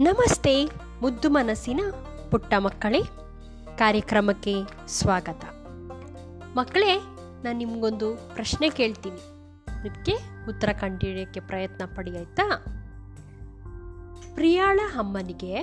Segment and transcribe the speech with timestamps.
[0.00, 0.64] ನಮಸ್ತೆ,
[1.00, 1.80] ಮುದ್ದು ಮನಸ್ಸಿನ
[2.30, 3.00] ಪುಟ್ಟ ಮಕ್ಕಳೇ.
[3.76, 4.54] ಕಾರ್ಯಕ್ರಮಕ್ಕೆ
[4.86, 5.44] ಸ್ವಾಗತ.
[6.56, 6.96] ಮಕ್ಕಳೇ,
[7.42, 9.16] ನಾನು ನಿಮಗೊಂದು ಪ್ರಶ್ನೆ ಕೇಳ್ತೀನಿ.
[9.80, 10.12] ಇದಕ್ಕೆ
[10.48, 12.64] ಉತ್ತರ ಕಂಡಿಡಿಯೋಕ್ಕೆ ಪ್ರಯತ್ನ ಪಡಿ, ಆಯ್ತಾ?
[14.34, 15.62] ಪ್ರಿಯಾಳ ಅಮ್ಮನಿಗೆ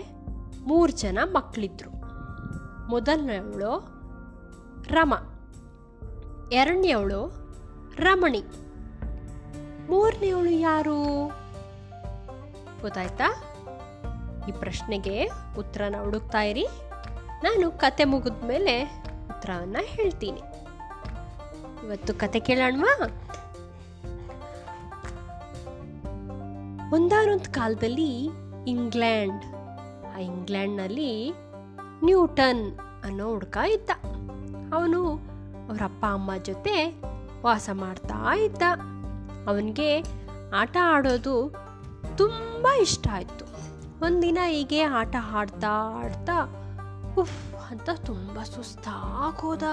[0.67, 1.91] ಮೂರು ಜನ ಮಕ್ಕಳಿದ್ರು
[2.89, 3.71] ಮೊದಲನೆಯವಳು
[4.83, 5.13] ರಮ,
[6.51, 7.21] ಎರಡನೇವಳು
[7.95, 8.43] ರಮಣಿ.
[9.87, 11.27] ಮೂರನೇವಳು ಯಾರು?
[12.81, 13.43] ಗೊತ್ತಾಯ್ತಾ?
[14.49, 16.65] ಈ ಪ್ರಶ್ನೆಗೆ ಉತ್ತರನ ಹುಡುಕ್ತಾ ಇರಿ.
[17.43, 18.75] ನಾನು ಕತೆ ಮುಗಿದ ಮೇಲೆ
[19.29, 20.41] ಉತ್ತರವನ್ನು ಹೇಳ್ತೀನಿ.
[21.85, 22.93] ಇವತ್ತು ಕತೆ ಕೇಳೋಣವಾ?
[26.93, 28.11] ಒಂದಾನೊಂದು ಕಾಲದಲ್ಲಿ
[28.67, 29.43] ಇಂಗ್ಲೆಂಡ್,
[30.15, 31.11] ಆ ಇಂಗ್ಲೆಂಡ್ನಲ್ಲಿ
[32.03, 32.63] ನ್ಯೂಟನ್
[33.05, 33.89] ಅನ್ನೋ ಹುಡುಗ ಇದ್ದ.
[34.73, 35.01] ಅವನು
[35.69, 37.01] ಅವರ ಅಪ್ಪ, ಅಮ್ಮ ಜೊತೆ
[37.43, 38.63] ವಾಸ ಮಾಡ್ತಾ ಇದ್ದ.
[39.47, 39.89] ಅವನಿಗೆ
[40.55, 41.35] ಆಟ ಆಡೋದು
[42.17, 43.44] ತುಂಬ ಇಷ್ಟ ಆಯಿತು.
[44.01, 45.67] ಒಂದಿನ ಹೀಗೆ ಆಟ ಆಡ್ತಾ
[46.03, 46.43] ಆಡ್ತಾ,
[47.17, 49.63] ಉಫ್, ಅಂತ ತುಂಬ ಸುಸ್ತಾಗೋದ.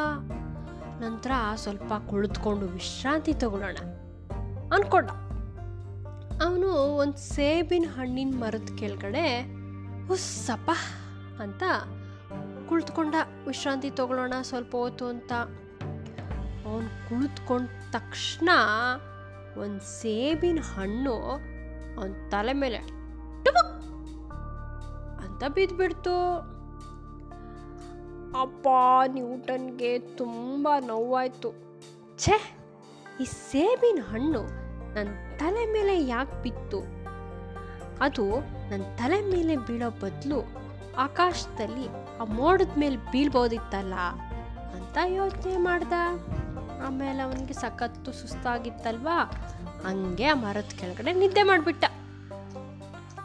[1.01, 3.77] ನಂತರ ಸ್ವಲ್ಪ ಕುಳಿತುಕೊಂಡು ವಿಶ್ರಾಂತಿ ತಗೊಳ್ಳೋಣ.
[4.75, 5.11] ಅನ್ಕೊಂಡ.
[6.43, 9.43] ಅವನು ಒಂದು ಸೇಬಿನ ಹಣ್ಣಿನ ಮರದ ಕೆಳಗಡೆ
[10.09, 10.71] ಹುಸ್ಸಪ್ಪ
[11.41, 11.63] ಅಂತ
[12.69, 13.15] ಕುಳಿತುಕೊಂಡ.
[13.47, 15.33] ವಿಶ್ರಾಂತಿ ತಗೊಳ್ಳೋಣ, ಸ್ವಲ್ಪ ಹೊತ್ತು ಅಂತ.
[16.67, 18.49] ಅವನು ಕುಳಿತುಕೊಂಡ ತಕ್ಷಣ
[19.57, 21.15] ಒಂದು ಸೇಬಿನ ಹಣ್ಣು
[21.99, 23.02] ಅವನ ತಲೆ ಮೇಲೆ
[25.43, 26.37] ಅಂತ ಬಿದ್ದುಬಿಡ್ತು
[28.41, 28.69] ಅಪ್ಪ
[29.07, 31.51] ನ್ಯೂಟನ್ಗೆ ತುಂಬ ನೋವಾಯ್ತು.
[32.19, 32.57] ಛೇ,
[33.21, 34.43] ಈ ಸೇಬಿನ ಹಣ್ಣು
[34.95, 36.81] ನನ್ನ ತಲೆ ಮೇಲೆ ಯಾಕೆ ಬಿತ್ತು?
[38.01, 40.41] ಅದು ನನ್ನ ತಲೆ ಮೇಲೆ ಬೀಳೋ ಬದಲು
[40.97, 41.89] ಆಕಾಶದಲ್ಲಿ
[42.21, 43.95] ಆ ಮೋಡದ ಮೇಲೆ ಬೀಳ್ಬೋದಿತ್ತಲ್ಲ
[44.75, 45.93] ಅಂತ ಯೋಚನೆ ಮಾಡ್ದ.
[46.87, 49.25] ಆಮೇಲೆ ಅವನಿಗೆ ಸಖತ್ತು ಸುಸ್ತಾಗಿತ್ತಲ್ವಾ?
[49.89, 51.85] ಹಂಗೆ ಆ ಮರದ ಕೆಳಗಡೆ ನಿದ್ದೆ ಮಾಡಿಬಿಟ್ಟ.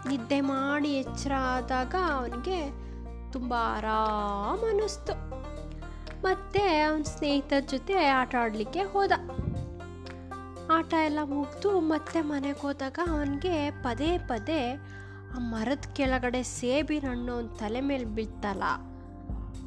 [0.10, 2.60] ನಿದ್ದೆ ಮಾಡಿ ಎಚ್ಚರ ಆದಾಗ ಅವನಿಗೆ
[3.32, 5.14] ತುಂಬ ಆರಾಮ ಅನ್ನಿಸ್ತು.
[6.22, 9.14] ಮತ್ತೆ ಅವನ ಸ್ನೇಹಿತರ ಜೊತೆ ಆಟ ಆಡಲಿಕ್ಕೆ ಹೋದ.
[10.72, 14.62] ಆಟ ಎಲ್ಲ ಮುಗಿದು ಮತ್ತೆ ಮನೆಗೆ ಹೋದಾಗ ಅವನಿಗೆ ಪದೇ ಪದೇ
[15.36, 18.66] ಆ ಮರದ ಕೆಳಗಡೆ ಸೇಬಿನ ಹಣ್ಣು ಅವನ ತಲೆ ಮೇಲೆ ಬೀಳ್ತಲ್ಲ,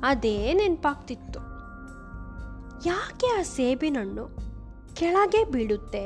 [0.03, 1.41] ಅದೇ ನೆನಪಾಗ್ತಿತ್ತು.
[2.87, 4.25] ಯಾಕೆ ಆ ಸೇಬಿನ ಹಣ್ಣು
[4.95, 6.05] ಕೆಳಗೆ ಬೀಳುತ್ತೆ?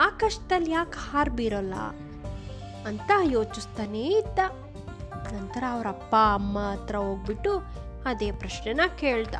[0.00, 1.76] ಆಕಾಶದಲ್ಲಿ ಯಾಕೆ ಹಾರು ಬೀರೋಲ್ಲ
[2.86, 4.38] ಅಂತ ಯೋಚಿಸ್ತಾನೇ ಇದ್ದ.
[5.32, 7.58] ನಂತರ ಅವ್ರ ಅಪ್ಪ ಅಮ್ಮ ಹತ್ರ ಹೋಗ್ಬಿಟ್ಟು
[8.04, 9.34] ಅದೇ ಪ್ರಶ್ನೆನ ಕೇಳ್ದ.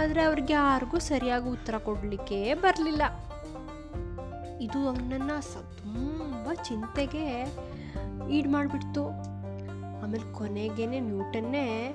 [0.00, 3.02] ಆದರೆ ಅವ್ರಿಗೆ ಯಾರಿಗೂ ಸರಿಯಾಗಿ ಉತ್ತರ ಕೊಡಲಿಕ್ಕೆ ಬರಲಿಲ್ಲ.
[4.60, 7.54] ಇದು ಅವನನ್ನು ಸ, ತುಂಬ ಚಿಂತೆಗೆ
[8.30, 9.08] ಈಡ್ ಮಾಡಿಬಿಡ್ತು.
[10.02, 11.94] ಆಮೇಲೆ ಕೊನೆಗೇನೆ ನ್ಯೂಟನ್ನೇ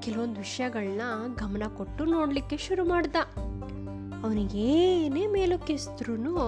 [0.00, 1.02] ಕೆಲವೊಂದು ವಿಷಯಗಳನ್ನ
[1.34, 3.16] ಗಮನ ಕೊಟ್ಟು ನೋಡಲಿಕ್ಕೆ ಶುರು ಮಾಡ್ದ.
[4.24, 6.38] ಅವನಿಗೇನೇ ಮೇಲಕ್ಕೆ ಎಸ್ದ್ರೂ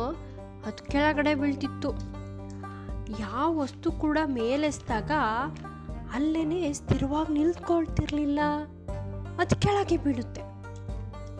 [0.66, 2.19] ಅದು ಕೆಳಗಡೆ ಬೀಳ್ತಿತ್ತು.
[3.18, 5.10] ಯಾವ ವಸ್ತು ಕೂಡ ಮೇಲೆಸ್ದಾಗ
[6.14, 8.40] ಅಲ್ಲೇ ಸ್ಥಿರವಾಗಿ ನಿಲ್ತ್ಕೊಳ್ತಿರ್ಲಿಲ್ಲ.
[9.38, 10.40] ಅದು ಕೆಳಗೆ ಬೀಳುತ್ತೆ.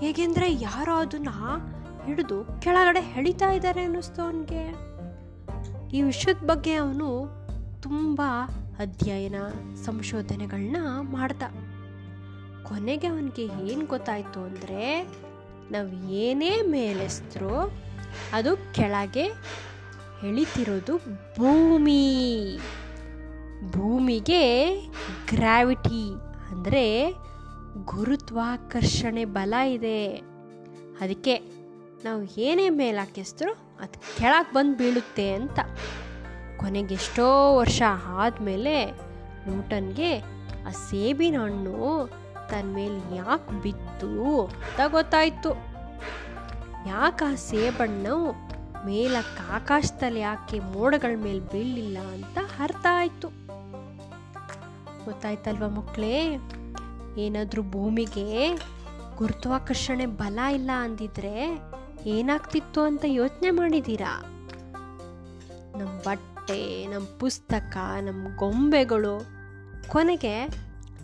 [0.01, 1.29] ಹೇಗೆಂದರೆ ಯಾರೋ ಅದನ್ನ
[2.07, 4.75] ಹಿಡಿದು ಕೆಳಗಡೆ ಹೆಳಿತಾ ಇದ್ದಾರೆ ಅನ್ನಿಸ್ತು ಅವನಿಗೆ.
[5.97, 7.29] ಈ ವಿಷಯದ ಬಗ್ಗೆ ಅವನು
[7.83, 8.23] ತುಂಬ
[8.79, 9.35] ಅಧ್ಯಯನ
[9.85, 11.43] ಸಂಶೋಧನೆಗಳನ್ನ ಮಾಡ್ದ.
[12.63, 15.09] ಕೊನೆಗೆ ಅವನಿಗೆ ಏನು ಗೊತ್ತಾಯಿತು ಅಂದರೆ
[15.71, 17.73] ನಾವು ಏನೇ ಮೇಲೆಸ್ತರೂ
[18.33, 19.33] ಅದು ಕೆಳಗೆ
[20.27, 20.97] ಎಳಿತಿರೋದು
[21.39, 22.59] ಭೂಮಿ.
[23.71, 24.75] ಭೂಮಿಗೆ
[25.29, 26.13] ಗ್ರಾವಿಟಿ
[26.51, 27.15] ಅಂದರೆ
[27.85, 30.17] ಗುರುತ್ವಾಕರ್ಷಣೆ ಬಲ ಇದೆ.
[31.01, 31.39] ಅದಕ್ಕೆ
[32.05, 32.99] ನಾವು ಏನೇ ಮೇಲೆ
[33.81, 35.59] ಅದು ಕೆಳಗೆ ಬಂದು ಬೀಳುತ್ತೆ ಅಂತ.
[36.57, 38.87] ಕೊನೆಗೆ ಎಷ್ಟೋ ವರ್ಷ ಆದಮೇಲೆ
[39.49, 40.19] ನ್ಯೂಟನ್ಗೆ
[40.67, 42.11] ಆ ಸೇಬಿನ ಹಣ್ಣು
[42.51, 45.51] ತನ್ನ ಮೇಲೆ ಯಾಕೆ ಬಿತ್ತು ಅಂತ ಗೊತ್ತಾಯಿತು.
[46.89, 48.51] ಯಾಕೆ ಆ ಸೇಬಣ್ಣು
[48.87, 53.29] ಮೇಲಕ್ಕೆ ಆಕಾಶದಲ್ಲಿ ಯಾಕೆ ಮೋಡಗಳ ಮೇಲೆ ಬೀಳಲಿಲ್ಲ ಅಂತ ಅರ್ಥ ಆಯಿತು.
[55.05, 56.37] ಗೊತ್ತಾಯ್ತಲ್ವ ಮಕ್ಕಳೇ?
[57.17, 58.57] ಏನಾದರೂ ಭೂಮಿಗೆ
[59.17, 61.63] ಗುರುತ್ವಾಕರ್ಷಣೆ ಬಲ ಇಲ್ಲ ಅಂದಿದ್ರೆ
[62.07, 64.21] ಏನಾಗ್ತಿತ್ತು ಅಂತ ಯೋಚನೆ ಮಾಡಿದ್ದೀರಾ
[65.79, 69.27] ನಮ್ಮ ಬಟ್ಟೆ ನಮ್ಮ ಪುಸ್ತಕ ನಮ್ಮ ಗೊಂಬೆಗಳು
[69.89, 70.49] ಕೊನೆಗೆ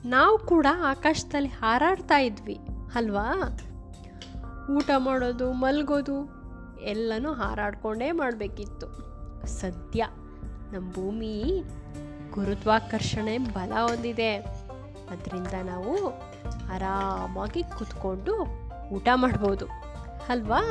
[0.05, 2.59] ನಾವು ಕೂಡ ಆಕಾಶದಲ್ಲಿ ಹಾರಾಡ್ತಾ ಇದ್ವಿ,
[2.95, 3.59] ಅಲ್ವಾ?
[4.77, 6.36] ಊಟ ಮಾಡೋದು, ಮಲಗೋದು
[6.81, 8.87] ಎಲ್ಲನೂ ಹಾರಾಡ್ಕೊಂಡೇ ಮಾಡಬೇಕಿತ್ತು.
[9.47, 10.07] ಸದ್ಯ
[10.73, 11.65] ನಮ್ಮ ಭೂಮಿ
[12.35, 14.37] ಗುರುತ್ವಾಕರ್ಷಣೆ ಬಲ ಹೊಂದಿದೆ.
[15.11, 16.09] ಅದರಿಂದ ನಾವು
[16.73, 18.45] ಆರಾಮಾಗಿ ಕೂತ್ಕೊಂಡು
[18.89, 19.67] ಊಟ ಮಾಡ್ಬೋದು.
[20.29, 20.63] ಅಲ್ವಾ?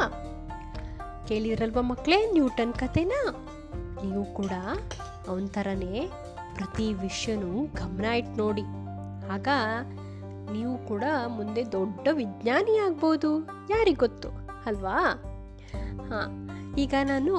[1.28, 3.48] ಕೇಳಿದ್ರಲ್ವ ಮಕ್ಕಳೇ ನ್ಯೂಟನ್ ಕತೆನಾ
[4.04, 4.52] ನೀವು ಕೂಡ
[5.28, 6.10] ಅವನ ಥರನೇ
[6.56, 8.62] ಪ್ರತಿ ವಿಷಯನೂ ಗಮನ ಇಟ್ಟು ನೋಡಿ.
[9.32, 9.48] ಆಗ
[10.52, 13.44] ನೀವು ಕೂಡ ಮುಂದೆ ದೊಡ್ಡ ವಿಜ್ಞಾನಿ ಆಗ್ಬೋದು.
[13.70, 14.30] ಯಾರಿಗೊತ್ತು?
[14.66, 15.16] ಅಲ್ವಾ?
[16.10, 17.36] ಹಾಂ, ಈಗ ನಾನು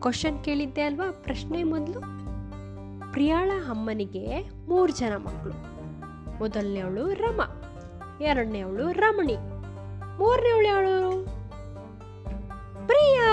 [0.00, 1.10] ಕ್ವಶನ್ ಕೇಳಿದ್ದೆ ಅಲ್ವಾ?
[1.10, 2.00] ಪ್ರಶ್ನೆ ಮೊದಲು.
[3.12, 5.52] ಪ್ರಿಯಾಳ ಅಮ್ಮನಿಗೆ ಮೂರು ಜನ ಮಕ್ಕಳು
[6.38, 7.40] ಮೊದಲನೇವಳು ರಮ
[8.20, 9.36] ಎರಡನೇವಳು ರಮಣಿ
[10.18, 11.24] ಮೂರನೇವಳು ಯಾಳು?
[12.86, 13.30] ಪ್ರಿಯಾ.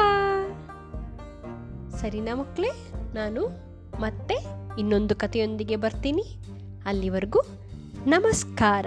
[1.98, 2.72] ಸರಿನಾ ಮಕ್ಕಳೇ
[3.14, 3.48] ನಾನು
[4.02, 4.36] ಮತ್ತೆ
[4.80, 6.24] ಇನ್ನೊಂದು ಕಥೆಯೊಂದಿಗೆ ಬರ್ತೀನಿ.
[6.86, 7.42] ಅಲ್ಲಿವರೆಗೂ
[8.06, 8.86] ನಮಸ್ಕಾರ.